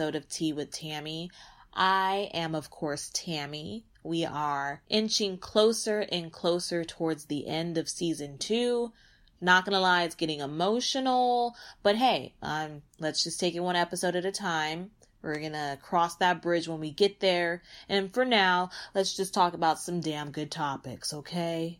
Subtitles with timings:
[0.00, 1.30] episode of Tea with Tammy.
[1.74, 3.84] I am, of course, Tammy.
[4.02, 8.94] We are inching closer and closer towards the end of season two.
[9.42, 14.16] Not gonna lie, it's getting emotional, but hey, um, let's just take it one episode
[14.16, 14.90] at a time.
[15.20, 17.62] We're gonna cross that bridge when we get there.
[17.86, 21.78] And for now, let's just talk about some damn good topics, okay?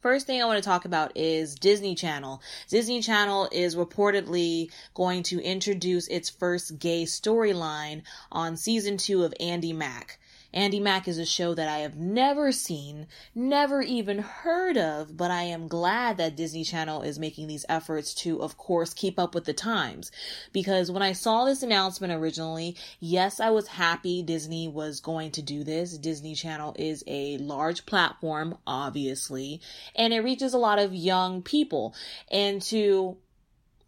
[0.00, 2.40] First thing I want to talk about is Disney Channel.
[2.68, 9.34] Disney Channel is reportedly going to introduce its first gay storyline on season two of
[9.40, 10.20] Andi Mack.
[10.54, 15.30] Andi Mack is a show that I have never seen, never even heard of, but
[15.30, 19.34] I am glad that Disney Channel is making these efforts to, of course, keep up
[19.34, 20.10] with the times.
[20.52, 25.42] Because when I saw this announcement originally, yes, I was happy Disney was going to
[25.42, 25.98] do this.
[25.98, 29.60] Disney Channel is a large platform, obviously,
[29.94, 31.94] and it reaches a lot of young people.
[32.30, 33.18] And to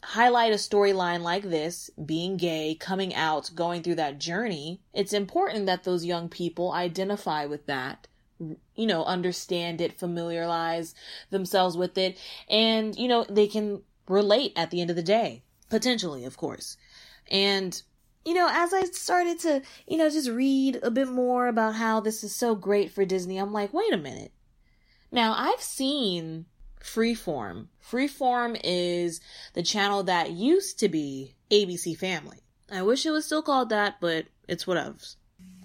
[0.02, 5.66] highlight a storyline like this, being gay, coming out, going through that journey, it's important
[5.66, 8.06] that those young people identify with that,
[8.38, 10.94] you know, understand it, familiarize
[11.30, 15.42] themselves with it, and, you know, they can relate at the end of the day.
[15.68, 16.76] Potentially, of course.
[17.30, 17.80] And,
[18.24, 22.00] you know, as I started to, you know, just read a bit more about how
[22.00, 24.32] this is so great for Disney, I'm like, wait a minute.
[25.12, 26.46] Now, I've seen
[26.82, 27.66] Freeform.
[27.84, 29.20] Freeform is
[29.54, 32.38] the channel that used to be ABC Family.
[32.70, 34.96] I wish it was still called that, but it's whatever.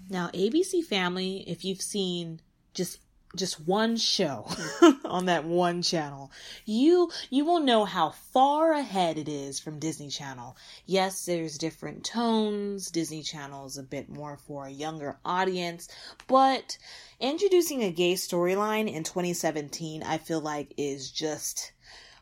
[0.08, 2.40] Now, ABC Family, if you've seen
[2.74, 3.00] just
[3.36, 4.46] just one show
[5.04, 6.30] on that one channel,
[6.64, 10.56] you you will know how far ahead it is from Disney Channel.
[10.86, 12.90] Yes, there's different tones.
[12.90, 15.88] Disney Channel is a bit more for a younger audience,
[16.26, 16.78] but
[17.20, 21.72] introducing a gay storyline in 2017, I feel like is just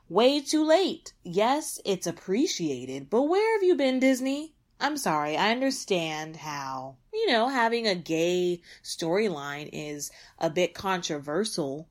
[0.09, 1.12] way too late.
[1.22, 4.53] Yes, it's appreciated, but where have you been, Disney?
[4.81, 11.89] I'm sorry, I understand how, you know, having a gay storyline is a bit controversial,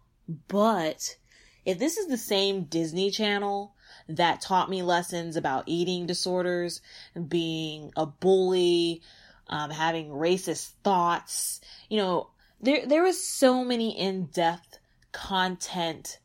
[0.48, 1.18] but
[1.66, 3.74] if this is the same Disney Channel
[4.10, 6.82] that taught me lessons about eating disorders,
[7.28, 9.02] being a bully,
[9.48, 12.30] um, having racist thoughts, you know,
[12.62, 14.80] there there was so many in-depth
[15.12, 16.20] content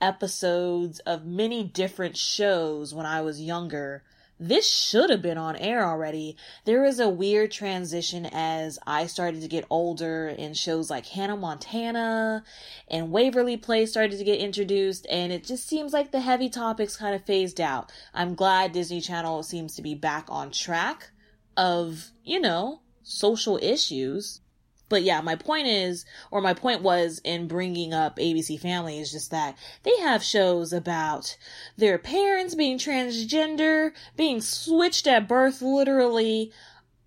[0.00, 4.02] episodes of many different shows when I was younger
[4.38, 6.36] this should have been on air already.
[6.64, 11.36] There was a weird transition as I started to get older and shows like Hannah
[11.36, 12.44] Montana
[12.88, 16.96] and Waverly Place started to get introduced and it just seems like the heavy topics
[16.96, 17.90] kind of phased out.
[18.12, 21.10] I'm glad Disney Channel seems to be back on track
[21.56, 24.40] of, you know, social issues.
[24.88, 29.10] But yeah, my point is, or my point was in bringing up ABC Family is
[29.10, 31.36] just that they have shows about
[31.76, 36.52] their parents being transgender, being switched at birth, literally.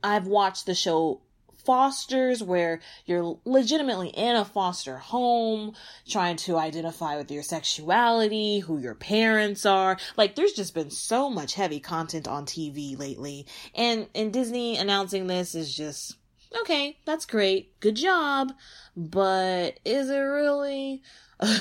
[0.04, 1.22] I've watched the show
[1.66, 5.76] Fosters where you're legitimately in a foster home
[6.08, 9.98] trying to identify with your sexuality, who your parents are.
[10.18, 13.46] Like there's just been so much heavy content on TV lately.
[13.76, 16.16] And and Disney announcing this is just
[16.62, 17.80] okay, that's great.
[17.80, 18.54] Good job.
[18.96, 21.02] But is it really?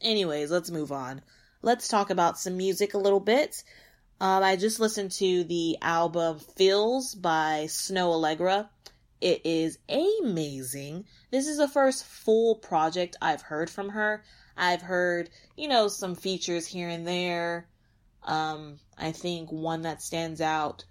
[0.00, 1.22] Anyways, let's move on.
[1.62, 3.62] Let's talk about some music a little bit.
[4.20, 8.68] Um, I just listened to the album Feels by Snoh Aalegra.
[9.20, 11.04] It is amazing.
[11.30, 14.22] This is the first full project I've heard from her.
[14.56, 17.68] I've heard, you know, some features here and there.
[18.24, 20.84] Um, I think one that stands out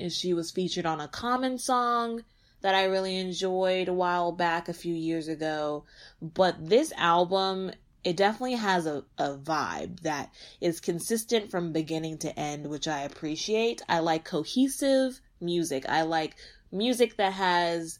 [0.00, 2.24] and she was featured on a Common song
[2.62, 5.84] that I really enjoyed a while back, a few years ago.
[6.20, 7.72] But this album,
[8.04, 13.02] it definitely has a, a vibe that is consistent from beginning to end, which I
[13.02, 13.82] appreciate.
[13.88, 15.86] I like cohesive music.
[15.88, 16.36] I like
[16.70, 17.98] music that has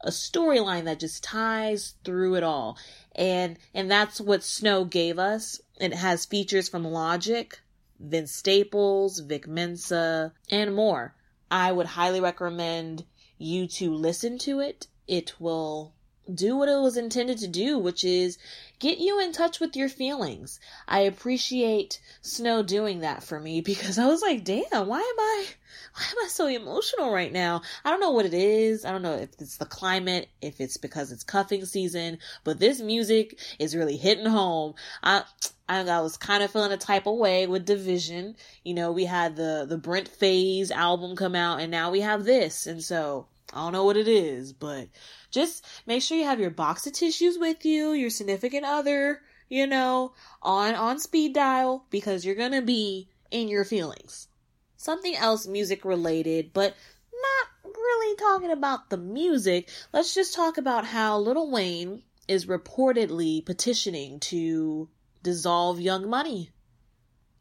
[0.00, 2.76] a storyline that just ties through it all.
[3.14, 5.60] And and that's what Snoh gave us.
[5.80, 7.58] It has features from Logic,
[7.98, 11.14] Vince Staples, Vic Mensa, and more.
[11.50, 13.04] I would highly recommend
[13.38, 14.86] you to listen to it.
[15.06, 15.92] It will
[16.32, 18.38] do what it was intended to do, which is
[18.78, 20.58] get you in touch with your feelings.
[20.88, 25.46] I appreciate Snoh doing that for me because I was like, damn, why am I,
[25.94, 27.62] why am I so emotional right now?
[27.84, 28.84] I don't know what it is.
[28.84, 32.80] I don't know if it's the climate, if it's because it's cuffing season, but this
[32.80, 34.74] music is really hitting home.
[35.02, 35.24] I,
[35.68, 38.36] I, was kind of feeling a type of way with Division.
[38.64, 42.24] You know, we had the, the Brent Faiyaz album come out and now we have
[42.24, 42.66] this.
[42.66, 44.88] And so I don't know what it is, but
[45.30, 49.66] just make sure you have your box of tissues with you, your significant other, you
[49.66, 54.28] know, on, on speed dial because you're going to be in your feelings.
[54.76, 56.74] something else music related, but
[57.12, 59.70] not really talking about the music.
[59.92, 64.88] Let's just talk about how Lil Wayne is reportedly petitioning to
[65.22, 66.50] dissolve Young Money.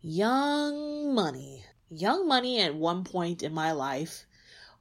[0.01, 1.65] Young Money.
[1.89, 4.25] Young Money at one point in my life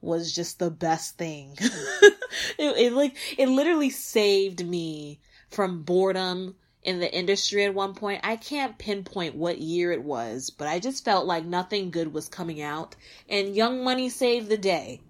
[0.03, 1.57] was just the best thing.
[1.61, 2.13] it,
[2.59, 8.21] it like it literally saved me from boredom in the industry at one point.
[8.25, 12.29] I can't pinpoint what year it was, but I just felt like nothing good was
[12.29, 12.97] coming out
[13.29, 15.01] and Young Money saved the day.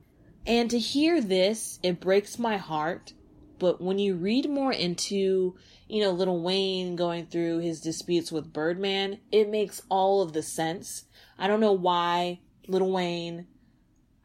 [0.47, 3.13] And to hear this, it breaks my heart.
[3.59, 5.55] But when you read more into,
[5.89, 10.43] you know, Little Wayne going through his disputes with Birdman, it makes all of the
[10.43, 11.05] sense.
[11.39, 13.47] I don't know why Little Wayne,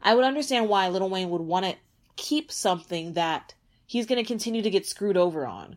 [0.02, 1.76] I would understand why Little Wayne would want to
[2.16, 3.54] keep something that
[3.86, 5.76] he's going to continue to get screwed over on.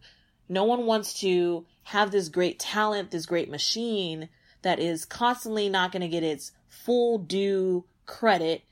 [0.50, 4.30] No one wants to have this great talent, this great machine
[4.62, 8.64] that is constantly not going to get its full due credit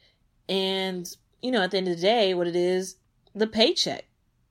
[0.47, 2.95] and you know, at the end of the day, what it is,
[3.33, 4.05] the paycheck.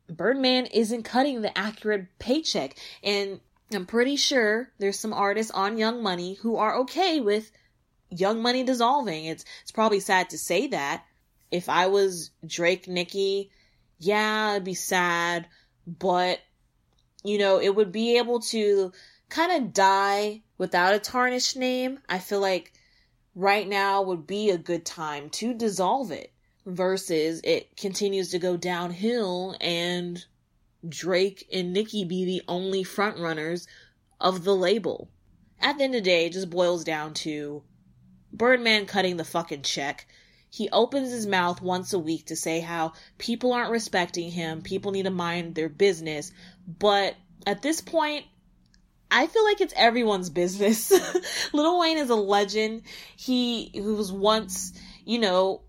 [0.09, 2.77] Birdman isn't cutting the accurate paycheck.
[3.03, 3.41] And
[3.73, 7.51] I'm pretty sure there's some artists on Young Money who are okay with
[8.11, 9.27] Young Money dissolving.
[9.27, 11.05] It's it's probably sad to say that.
[11.51, 13.51] If I was Drake Nicki,
[13.99, 15.47] yeah, it'd be sad,
[15.87, 16.41] but
[17.25, 18.93] you know, it would be able to
[19.29, 21.99] kind of die without a tarnished name.
[22.09, 22.73] I feel like
[23.35, 26.33] right now would be a good time to dissolve it
[26.67, 30.25] versus it continues to go downhill and
[30.89, 33.67] Drake and Nicki be the only frontrunners
[34.21, 35.09] of the label.
[35.61, 37.63] At the end of the day, it just boils down to
[38.33, 40.07] Birdman cutting the fucking check.
[40.51, 44.93] He opens his mouth once a week to say how people aren't respecting him, people
[44.93, 46.33] need to mind their business,
[46.67, 47.15] but
[47.47, 48.25] at this point,
[49.11, 50.93] I feel like it's everyone's business.
[51.53, 52.83] Lil Wayne is a legend.
[53.17, 54.73] He, who was once,
[55.05, 55.63] you know,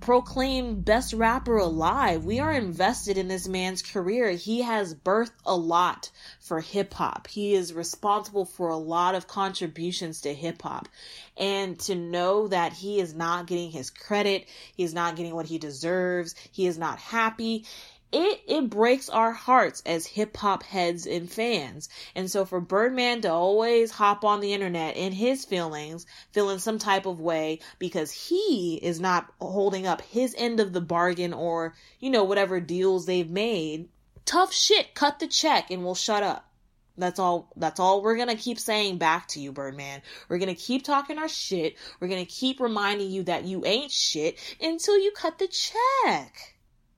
[0.00, 2.24] proclaimed best rapper alive.
[2.24, 4.30] We are invested in this man's career.
[4.30, 6.10] He has birthed a lot
[6.40, 7.26] for hip hop.
[7.26, 10.88] He is responsible for a lot of contributions to hip hop.
[11.36, 15.46] And to know that he is not getting his credit, he is not getting what
[15.46, 17.64] he deserves, he is not happy
[18.16, 21.90] it it breaks our hearts as hip hop heads and fans.
[22.14, 26.78] And so for Birdman to always hop on the internet in his feelings, feeling some
[26.78, 31.74] type of way because he is not holding up his end of the bargain or,
[32.00, 33.90] you know, whatever deals they've made,
[34.24, 36.48] tough shit, cut the check and we'll shut up.
[36.96, 40.00] That's all that's all we're to keep saying back to you Birdman.
[40.30, 41.76] We're to keep talking our shit.
[42.00, 46.55] We're to keep reminding you that you ain't shit until you cut the check.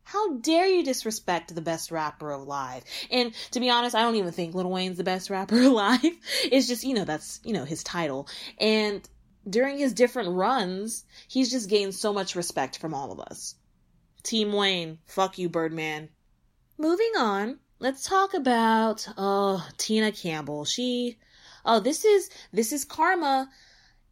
[0.09, 2.83] How dare you disrespect the best rapper alive?
[3.11, 6.01] And to be honest, I don't even think Lil Wayne's the best rapper alive.
[6.45, 8.27] It's just, you know, that's, you know, his title.
[8.57, 9.07] And
[9.47, 13.55] during his different runs, he's just gained so much respect from all of us.
[14.23, 16.09] Team Wayne, fuck you, Birdman.
[16.79, 20.65] Moving on, let's talk about, oh, Tina Campbell.
[20.65, 21.19] She,
[21.67, 23.51] oh, this is, this is karma.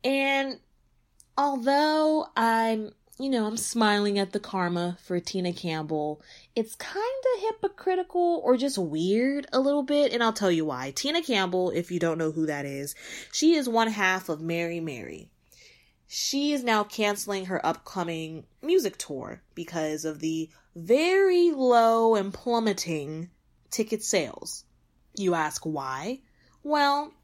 [0.05, 0.61] And
[1.39, 6.21] although I'm you know, I'm smiling at the karma for Tina Campbell.
[6.55, 6.99] It's kind
[7.35, 10.91] of hypocritical or just weird a little bit, and I'll tell you why.
[10.91, 12.95] Tina Campbell, if you don't know who that is,
[13.33, 15.31] she is one half of Mary Mary.
[16.07, 23.31] She is now canceling her upcoming music tour because of the very low and plummeting
[23.71, 24.65] ticket sales.
[25.17, 26.21] You ask why?
[26.63, 27.15] Well,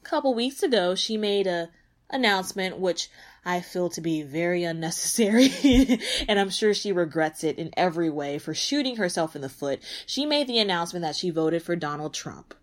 [0.00, 1.68] a couple weeks ago, she made a
[2.10, 3.10] announcement which
[3.44, 5.50] I feel to be very unnecessary,
[6.28, 9.80] and I'm sure she regrets it in every way for shooting herself in the foot.
[10.06, 12.54] She made the announcement that she voted for Donald Trump.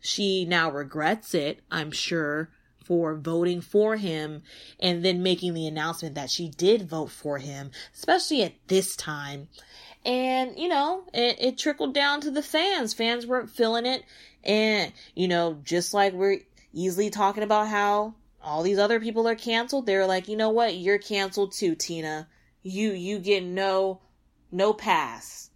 [0.00, 2.50] She now regrets it, I'm sure,
[2.90, 4.42] for voting for him
[4.80, 9.48] and then making the announcement that she did vote for him, especially at this time.
[10.04, 12.94] And, you know, it, it trickled down to the fans.
[12.94, 14.04] Fans weren't feeling it.
[14.42, 16.40] And, you know, just like we're
[16.72, 19.86] easily talking about how all these other people are canceled.
[19.86, 20.76] They're like, you know what?
[20.76, 22.28] You're canceled too, Tina.
[22.62, 24.00] You, you get no,
[24.50, 25.50] no pass.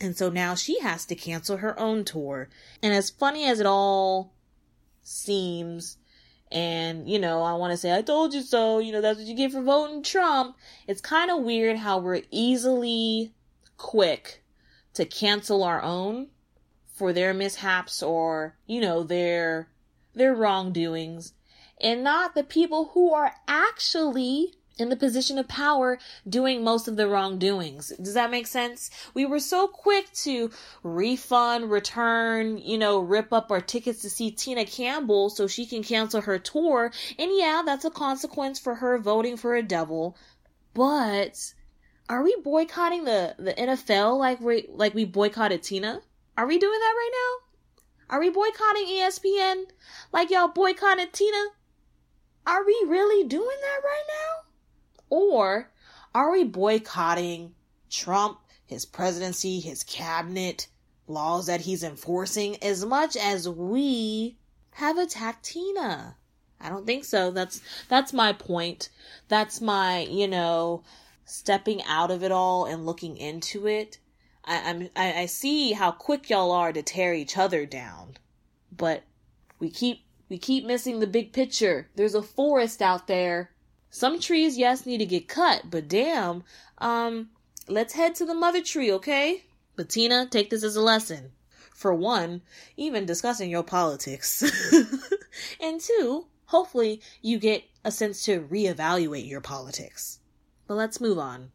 [0.00, 2.48] And so now she has to cancel her own tour.
[2.82, 4.34] And as funny as it all
[5.02, 5.96] seems,
[6.52, 9.26] and, you know, I want to say, I told you so, you know, that's what
[9.26, 10.56] you get for voting Trump.
[10.86, 13.32] It's kind of weird how we're easily
[13.78, 14.44] quick
[14.94, 16.28] to cancel our own
[16.94, 19.68] for their mishaps or, you know, their,
[20.14, 21.32] their wrongdoings
[21.80, 26.96] and not the people who are actually in the position of power doing most of
[26.96, 27.92] the wrongdoings.
[28.00, 28.90] Does that make sense?
[29.14, 30.50] We were so quick to
[30.82, 35.82] refund, return, you know, rip up our tickets to see Tina Campbell so she can
[35.82, 36.92] cancel her tour.
[37.18, 40.16] And yeah, that's a consequence for her voting for a devil.
[40.74, 41.54] But
[42.08, 46.02] are we boycotting the, the NFL like we like we boycotted Tina?
[46.36, 48.14] Are we doing that right now?
[48.14, 49.64] Are we boycotting ESPN
[50.12, 51.46] like y'all boycotted Tina?
[52.46, 54.96] Are we really doing that right now?
[55.10, 55.70] Or
[56.14, 57.54] are we boycotting
[57.90, 60.68] Trump, his presidency, his cabinet,
[61.08, 64.36] laws that he's enforcing as much as we
[64.70, 66.16] have attacked Tina?
[66.60, 67.30] I don't think so.
[67.30, 68.88] That's that's my point.
[69.28, 70.84] That's my, you know,
[71.24, 73.98] stepping out of it all and looking into it.
[74.44, 78.16] I, I'm I, I see how quick y'all are to tear each other down.
[78.74, 79.02] But
[79.58, 81.88] we keep we keep missing the big picture.
[81.94, 83.50] There's a forest out there
[83.96, 86.44] some trees, yes, need to get cut, but damn,
[86.76, 87.30] um,
[87.66, 89.44] let's head to the mother tree, okay?
[89.74, 91.32] But Tina, take this as a lesson.
[91.74, 92.42] For one,
[92.76, 94.42] even discussing your politics.
[95.60, 100.20] and two, hopefully you get a sense to reevaluate your politics.
[100.66, 101.52] But let's move on.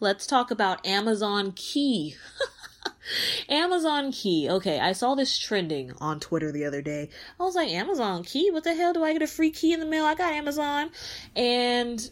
[0.00, 2.16] Let's talk about Amazon Key.
[3.48, 4.48] Amazon Key.
[4.50, 7.08] Okay, I saw this trending on Twitter the other day.
[7.38, 8.50] I was like, Amazon Key?
[8.50, 8.92] What the hell?
[8.92, 10.04] Do I get a free key in the mail?
[10.04, 10.90] I got Amazon.
[11.34, 12.10] And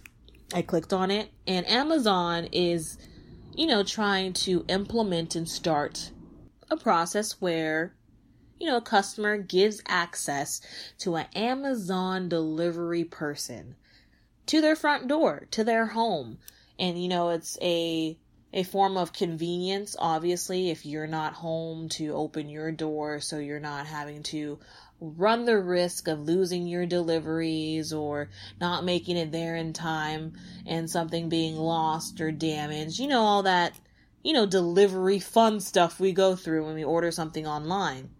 [0.52, 2.98] I clicked on it, and Amazon is,
[3.54, 6.10] you know, trying to implement and start
[6.70, 7.94] a process where
[8.58, 10.60] you know, a customer gives access
[10.98, 13.76] to an Amazon delivery person
[14.46, 16.38] to their front door, to their home.
[16.78, 18.18] And, you know, it's a
[18.54, 23.58] a form of convenience, obviously, if you're not home to open your door, so you're
[23.58, 24.60] not having to
[25.00, 28.30] run the risk of losing your deliveries or
[28.60, 30.34] not making it there in time
[30.66, 33.00] and something being lost or damaged.
[33.00, 33.72] You know, all that,
[34.22, 38.10] you know, delivery fun stuff we go through when we order something online.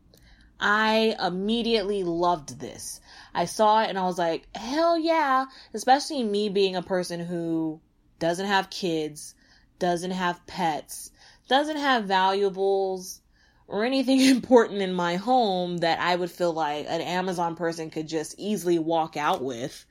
[0.58, 3.00] I immediately loved this.
[3.32, 7.80] I saw it and I was like, hell yeah, especially me being a person who
[8.18, 9.36] doesn't have kids
[9.78, 11.10] doesn't have pets,
[11.48, 13.20] doesn't have valuables
[13.66, 18.08] or anything important in my home that I would feel like an Amazon person could
[18.08, 19.84] just easily walk out with.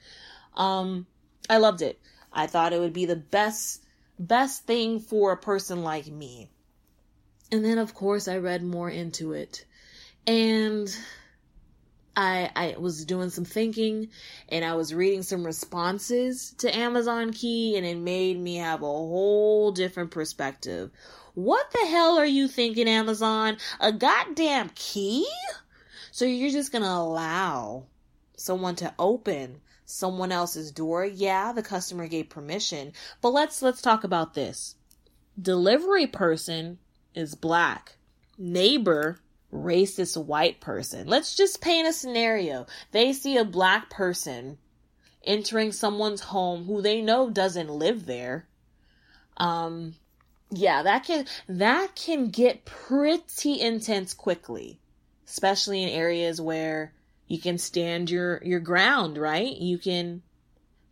[0.56, 1.08] Um,
[1.50, 2.00] I loved it.
[2.32, 3.82] I thought it would be the best
[4.20, 6.50] best thing for a person like me.
[7.52, 9.66] And then of course I read more into it.
[10.26, 10.96] And
[12.16, 14.10] I, I was doing some thinking
[14.50, 18.86] and I was reading some responses to Amazon Key and it made me have a
[18.86, 20.92] whole different perspective.
[21.34, 23.58] What the hell are you thinking, Amazon?
[23.80, 25.28] A goddamn key?
[26.12, 27.86] So you're just gonna allow
[28.38, 31.06] someone to open someone else's door?
[31.06, 34.76] Yeah, the customer gave permission, but let's, let's talk about this.
[35.42, 36.78] Delivery person
[37.16, 37.98] is black.
[38.38, 39.18] Neighbor
[39.54, 41.08] racist white person.
[41.08, 42.66] Let's just paint a scenario.
[42.92, 44.58] They see a black person
[45.24, 48.48] entering someone's home who they know doesn't live there.
[49.38, 49.96] Um
[50.50, 54.80] yeah, that can that can get pretty intense quickly,
[55.28, 56.94] especially in areas where
[57.28, 59.56] you can stand your your ground, right?
[59.56, 60.22] You can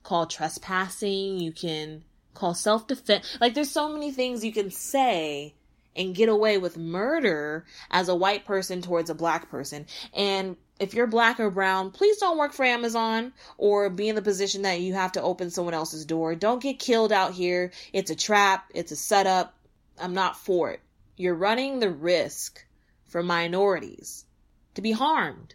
[0.04, 2.04] call trespassing, you can
[2.34, 3.38] call self-defense.
[3.40, 5.54] Like there's so many things you can say
[5.96, 9.86] and get away with murder as a white person towards a black person.
[10.14, 14.22] And if you're black or brown, please don't work for Amazon or be in the
[14.22, 16.34] position that you have to open someone else's door.
[16.36, 17.72] Don't get killed out here.
[17.94, 18.72] It's a trap.
[18.74, 19.54] It's a setup.
[20.00, 20.80] I'm not for it.
[21.18, 22.66] You're running the risk
[23.06, 24.26] for minorities
[24.74, 25.54] to be harmed.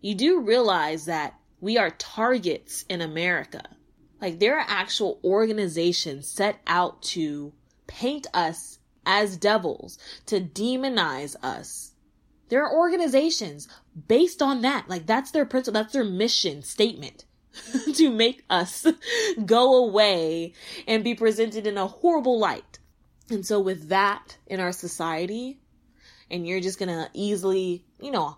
[0.00, 3.62] You do realize that we are targets in America.
[4.20, 7.52] Like there are actual organizations set out to
[7.86, 8.73] paint us
[9.06, 11.92] as devils, to demonize us.
[12.48, 13.68] There are organizations
[14.08, 14.88] based on that.
[14.88, 17.24] Like that's their principle, that's their mission statement.
[17.94, 18.84] to make us
[19.46, 20.52] go away
[20.88, 22.80] and be presented in a horrible light.
[23.30, 25.60] And so with that in our society,
[26.30, 28.36] and you're just gonna easily, you know,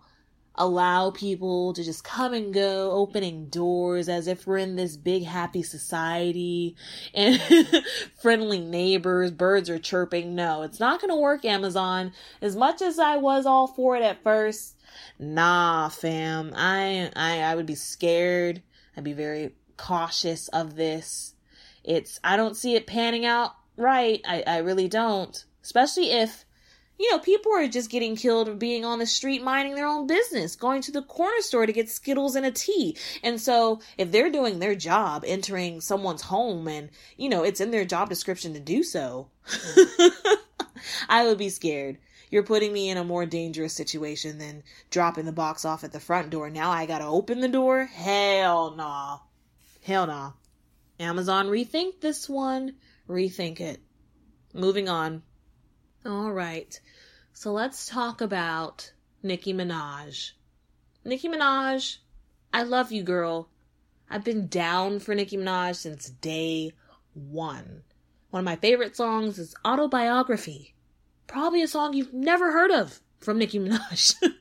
[0.59, 5.25] allow people to just come and go, opening doors as if we're in this big
[5.25, 6.77] happy society
[7.15, 7.41] and
[8.21, 10.35] friendly neighbors, birds are chirping.
[10.35, 12.13] No, it's not going to work, Amazon.
[12.41, 14.77] As much as I was all for it at first,
[15.19, 16.53] nah, fam.
[16.57, 18.63] I, I, I would be scared.
[18.97, 21.35] I'd be very cautious of this.
[21.85, 24.21] It's, I don't see it panning out right.
[24.27, 25.45] I, I really don't.
[25.63, 26.46] Especially if
[26.99, 30.57] You know, people are just getting killed being on the street minding their own business,
[30.57, 32.97] going to the corner store to get Skittles and a tea.
[33.23, 37.71] And so, if they're doing their job, entering someone's home, and, you know, it's in
[37.71, 39.29] their job description to do so,
[41.09, 41.99] I would be scared.
[42.31, 46.00] You're putting me in a more dangerous situation than dropping the box off at the
[46.00, 46.50] front door.
[46.50, 47.85] Now I gotta open the door?
[47.85, 49.19] Hell nah.
[49.83, 50.33] Hell nah.
[50.99, 52.75] Amazon, rethink this one.
[53.09, 53.81] Rethink it.
[54.53, 55.23] Moving on.
[56.07, 56.81] All right.
[57.33, 58.93] So let's talk about
[59.25, 60.33] Nicki Minaj.
[61.05, 61.97] Nicki Minaj,
[62.55, 63.49] I love you, girl.
[64.09, 66.73] I've been down for Nicki Minaj since day
[67.13, 67.83] one.
[68.31, 70.75] One of my favorite songs is Autobiography.
[71.27, 74.15] Probably a song you've never heard of from Nicki Minaj.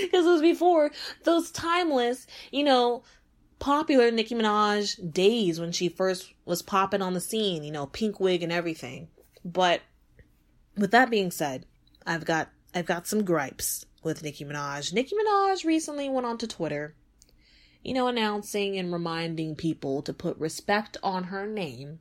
[0.00, 0.90] Because it was before
[1.24, 3.02] those timeless, you know,
[3.58, 8.18] popular Nicki Minaj days when she first was popping on the scene, you know, pink
[8.18, 9.08] wig and everything.
[9.44, 9.82] But
[10.76, 11.66] with that being said,
[12.06, 14.92] I've got I've got some gripes with Nicki Minaj.
[14.92, 16.94] Nicki Minaj recently went onto Twitter,
[17.82, 22.00] you know, announcing and reminding people to put respect on her name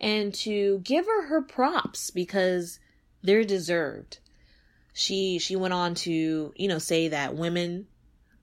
[0.00, 2.78] and to give her her props because
[3.22, 4.18] they're deserved.
[4.92, 7.86] She she went on to, you know, say that women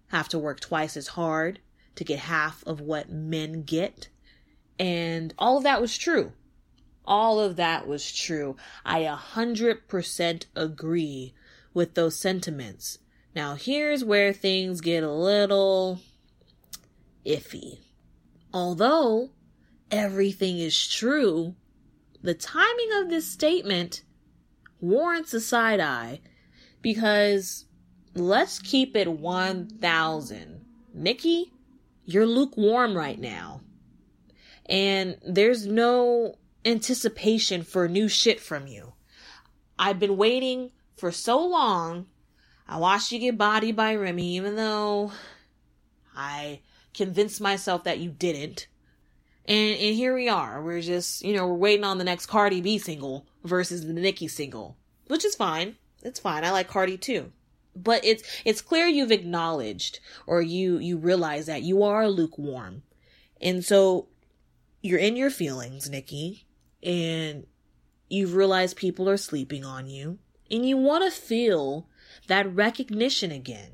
[0.07, 1.59] have to work twice as hard
[1.95, 4.09] to get half of what men get.
[4.79, 6.33] And all of that was true.
[7.05, 8.55] All of that was true.
[8.85, 11.33] I a hundred percent agree
[11.73, 12.99] with those sentiments.
[13.35, 15.99] Now here's where things get a little
[17.25, 17.79] iffy.
[18.53, 19.31] Although
[19.91, 21.55] everything is true,
[22.21, 24.03] the timing of this statement
[24.79, 26.21] warrants a side eye
[26.81, 27.65] because
[28.13, 30.65] let's keep it 1000.
[30.93, 31.51] Nicki,
[32.05, 33.61] you're lukewarm right now.
[34.67, 38.93] And there's no anticipation for new shit from you.
[39.77, 42.07] I've been waiting for so long.
[42.67, 45.11] I watched you get bodied by Remy, even though
[46.15, 46.61] I
[46.93, 48.67] convinced myself that you didn't.
[49.45, 50.61] And and here we are.
[50.61, 54.27] We're just, you know, we're waiting on the next Cardi B single versus the Nicki
[54.27, 55.75] single, which is fine.
[56.01, 56.45] It's fine.
[56.45, 57.31] I like Cardi too.
[57.75, 62.83] But it's it's clear you've acknowledged or you you realize that you are lukewarm.
[63.41, 64.07] And so
[64.81, 66.45] you're in your feelings, Nicki
[66.83, 67.45] and
[68.09, 70.19] you've realized people are sleeping on you
[70.51, 71.87] and you want to feel
[72.27, 73.71] that recognition again.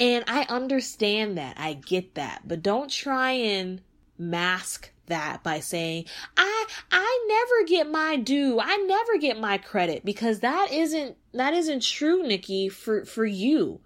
[0.00, 1.58] And I understand that.
[1.58, 2.42] I get that.
[2.46, 3.82] But don't try and
[4.18, 8.58] mask that by saying, I, I never get my due.
[8.60, 13.80] I never get my credit because that isn't, that isn't true, Nicki, for, for you.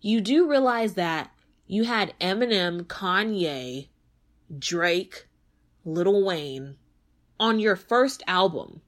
[0.00, 1.30] You do realize that
[1.66, 3.88] you had Eminem, Kanye,
[4.58, 5.28] Drake,
[5.84, 6.76] Lil Wayne,
[7.40, 8.82] on your first album,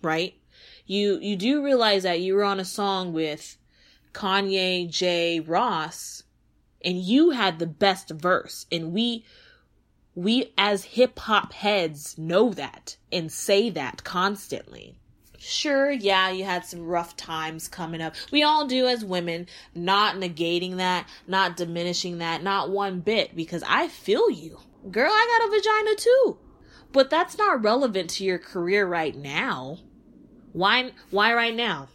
[0.00, 0.34] right?
[0.86, 3.58] You you do realize that you were on a song with
[4.14, 6.22] Kanye, Jay, Ross,
[6.82, 8.64] and you had the best verse.
[8.70, 9.24] And we
[10.14, 14.96] we as hip hop heads know that and say that constantly.
[15.38, 18.14] Sure, yeah, you had some rough times coming up.
[18.32, 23.62] We all do as women, not negating that, not diminishing that, not one bit, because
[23.66, 24.58] I feel you.
[24.90, 26.38] Girl, I got a vagina too.
[26.92, 29.78] But that's not relevant to your career right now.
[30.52, 31.88] Why why right now?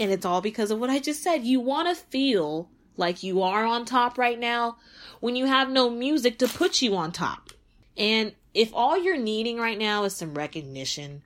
[0.00, 1.44] And it's all because of what I just said.
[1.44, 4.76] You want to feel like you are on top right now
[5.20, 7.50] when you have no music to put you on top.
[7.96, 11.22] And if all you're needing right now is some recognition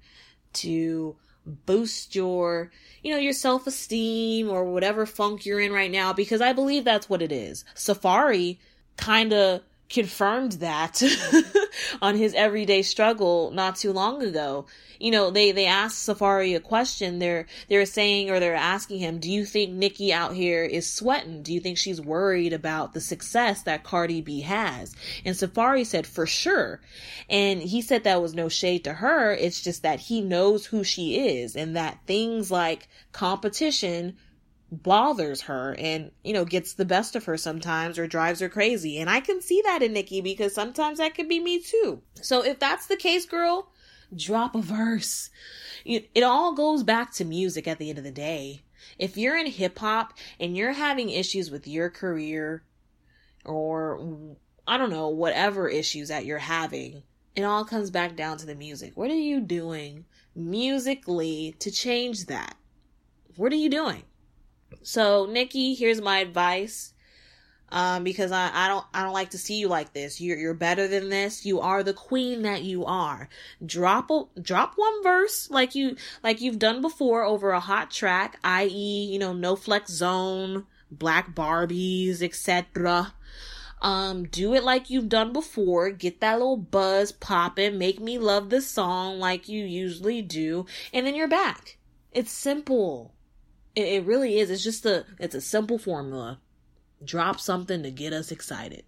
[0.55, 2.71] to boost your,
[3.03, 7.09] you know, your self-esteem or whatever funk you're in right now, because I believe that's
[7.09, 7.65] what it is.
[7.75, 8.59] Safaree
[8.97, 11.03] kind of confirmed that
[12.03, 14.67] on his everyday struggle not too long ago.
[14.99, 17.19] You know, they, they asked Safaree a question.
[17.19, 21.43] They're, they're saying or they're asking him, do you think Nicki out here is sweating?
[21.43, 24.95] Do you think she's worried about the success that Cardi B has?
[25.25, 26.81] And Safaree said, for sure.
[27.29, 29.33] And he said that was no shade to her.
[29.33, 34.17] It's just that he knows who she is and that things like competition
[34.73, 38.99] bothers her and, you know, gets the best of her sometimes or drives her crazy.
[38.99, 42.01] And I can see that in Nicki because sometimes that could be me too.
[42.15, 43.71] So if that's the case, girl,
[44.17, 45.29] drop a verse.
[45.85, 48.63] It, all goes back to music at the end of the day.
[48.99, 52.65] If you're in hip hop and you're having issues with your career
[53.45, 57.03] or I don't know, whatever issues that you're having,
[57.37, 58.93] it all comes back down to the music.
[58.97, 62.57] What are you doing musically to change that?
[63.37, 64.05] What are you doing?
[64.83, 66.93] So, Nicki, here's my advice.
[67.71, 70.21] Um, because I, I don't I don't like to see you like this.
[70.21, 71.47] You're you're better than this.
[71.47, 73.31] You are the queen that you are.
[73.65, 78.39] Drop a drop one verse like you like you've done before over a hot track,
[78.45, 83.15] i.e., you know, no flex zone, black Barbies, etc.
[83.81, 85.91] Um, do it like you've done before.
[85.91, 87.79] Get that little buzz popping.
[87.79, 91.79] Make me love the song like you usually do, and then you're back.
[92.13, 93.12] It's simple.
[93.75, 94.51] It, it really is.
[94.51, 96.41] It's just a it's a simple formula.
[97.05, 98.85] Drop something to get us excited.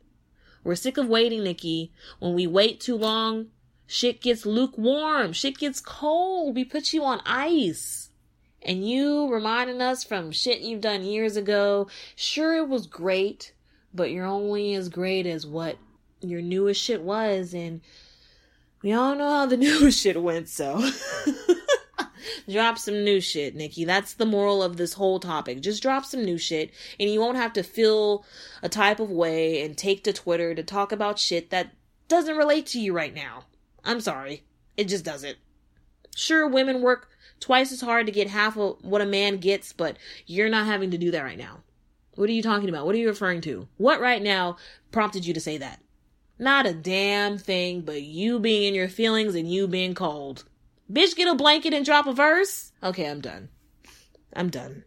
[0.63, 1.93] We're sick of waiting, Nicki.
[2.21, 3.49] When we wait too long,
[3.87, 5.33] shit gets lukewarm.
[5.33, 6.57] Shit gets cold.
[6.57, 8.11] We put you on ice.
[8.63, 11.89] And you reminding us from shit you've done years ago.
[12.17, 13.53] Sure, it was great,
[13.93, 15.77] but you're only as great as what
[16.23, 17.53] your newest shit was.
[17.53, 17.83] And
[18.83, 20.79] we all know how the newest shit went, so.
[22.49, 23.85] drop some new shit, Nicki.
[23.85, 25.61] That's the moral of this whole topic.
[25.61, 28.25] Just drop some new shit, and you won't have to feel
[28.63, 31.73] a type of way and take to Twitter to talk about shit that
[32.09, 33.45] doesn't relate to you right now.
[33.85, 34.45] I'm sorry.
[34.77, 35.39] It just doesn't.
[36.15, 37.09] Sure, women work
[37.41, 40.91] twice as hard to get half of what a man gets, but you're not having
[40.91, 41.61] to do that right now.
[42.15, 42.87] What are you talking about?
[42.87, 43.69] What are you referring to?
[43.77, 44.57] What right now
[44.93, 45.81] prompted you to say that?
[46.39, 50.45] Not a damn thing, but you being in your feelings and you being cold.
[50.91, 52.73] Bitch, get a blanket and drop a verse.
[52.83, 53.49] Okay, I'm done.
[54.35, 54.85] I'm done.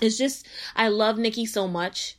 [0.00, 2.18] It's just, I love Nicki so much.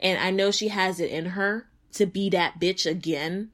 [0.00, 3.52] And I know she has it in her to be that bitch again.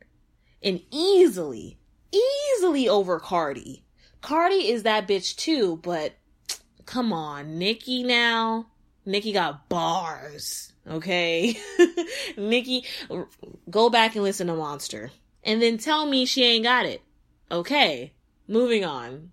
[0.62, 1.78] And easily,
[2.12, 3.84] easily over Cardi.
[4.20, 6.14] Cardi is that bitch too, but
[6.86, 8.66] come on, Nicki now.
[9.04, 10.72] Nicki got bars.
[10.86, 11.56] Okay.
[12.36, 12.84] Nicki,
[13.70, 15.10] go back and listen to Monster.
[15.44, 17.02] And then tell me she ain't got it.
[17.50, 18.12] Okay.
[18.50, 19.30] Moving on.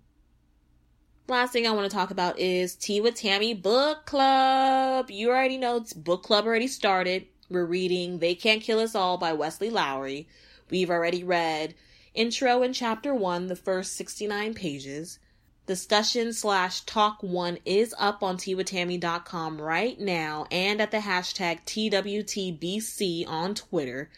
[1.26, 5.10] Last thing I want to talk about is Tea with Tammy Book Club.
[5.10, 7.24] You already know book club already started.
[7.48, 10.28] We're reading They Can't Kill Us All by Wesley Lowery.
[10.68, 11.74] We've already read
[12.12, 15.18] intro in chapter one, the first 69 pages.
[15.64, 23.26] Discussion slash talk one is up on teawithtammy.com right now and at the hashtag TWTBC
[23.26, 24.10] on Twitter.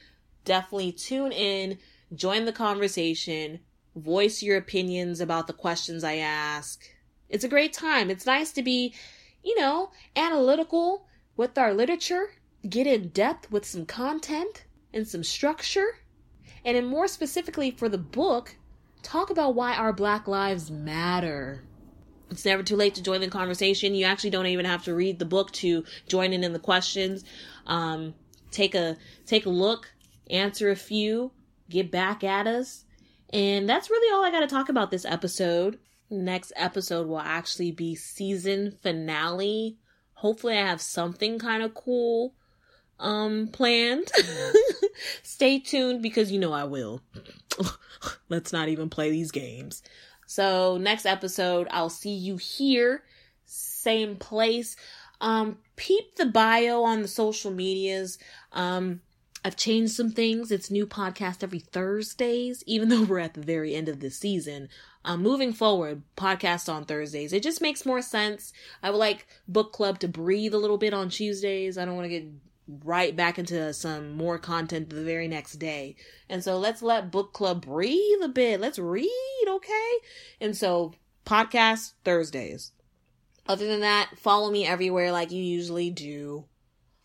[0.45, 1.79] Definitely tune in,
[2.13, 3.61] join the conversation,
[4.01, 6.83] voice your opinions about the questions I ask.
[7.29, 8.11] It's a great time.
[8.11, 8.95] It's nice to be,
[9.43, 11.07] you know, analytical
[11.37, 12.31] with our literature,
[12.69, 15.99] get in depth with some content and some structure,
[16.65, 18.57] and then more specifically for the book,
[19.03, 21.63] talk about why our Black Lives Matter.
[22.31, 23.95] It's never too late to join the conversation.
[23.95, 27.25] You actually don't even have to read the book to join in in the questions.
[27.67, 28.15] Um,
[28.51, 29.93] take a take a look,
[30.29, 31.33] answer a few,
[31.71, 32.85] get back at us.
[33.33, 35.79] And that's really all I got to talk about this episode.
[36.11, 39.77] Next episode will actually be season finale.
[40.14, 42.35] Hopefully I have something kind of cool
[42.99, 44.11] um planned.
[45.23, 47.03] Stay tuned because you know I will.
[48.29, 49.83] Let's not even play these games.
[50.27, 53.03] So, next episode I'll see you here,
[53.45, 54.77] same place.
[55.21, 58.19] Um peep the bio on the social medias.
[58.53, 59.01] Um
[59.44, 60.51] I've changed some things.
[60.51, 64.68] It's new podcast every Thursdays, even though we're at the very end of the season.
[65.05, 67.33] Um, moving forward, podcast on Thursdays.
[67.33, 68.53] It just makes more sense.
[68.83, 71.79] I would like book club to breathe a little bit on Tuesdays.
[71.79, 72.29] I don't want to get
[72.85, 75.96] right back into some more content the very next day.
[76.29, 78.61] And so let's let book club breathe a bit.
[78.61, 79.92] Let's read, okay?
[80.40, 80.92] And so
[81.24, 82.72] podcast Thursdays.
[83.46, 86.44] Other than that, follow me everywhere like you usually do.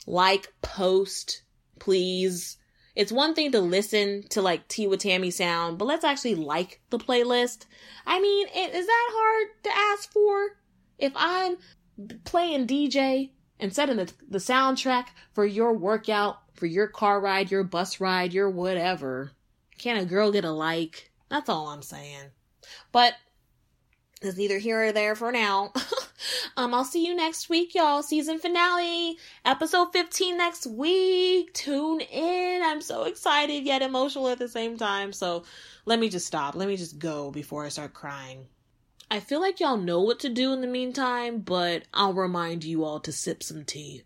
[0.06, 1.44] Like, post,
[1.80, 2.58] please.
[2.96, 6.82] It's one thing to listen to like Tea with Tammy sound, but let's actually like
[6.90, 7.66] the playlist.
[8.06, 10.58] I mean, is that hard to ask for?
[11.00, 11.58] If I'm
[12.24, 17.64] playing DJ and setting the, the soundtrack for your workout, for your car ride, your
[17.64, 19.32] bus ride, your whatever,
[19.78, 21.12] can a girl get a like?
[21.30, 22.30] That's all I'm saying.
[22.92, 23.16] But
[24.22, 25.74] it's neither here or there for now.
[26.58, 28.04] um, I'll see you next week, y'all.
[28.04, 31.54] Season finale, episode 15 next week.
[31.54, 32.62] Tune in.
[32.64, 35.14] I'm so excited yet emotional at the same time.
[35.14, 35.44] So
[35.86, 36.56] let me just stop.
[36.56, 38.48] Let me just go before I start crying.
[39.12, 42.84] I feel like y'all know what to do in the meantime, but I'll remind you
[42.84, 44.04] all to sip some tea.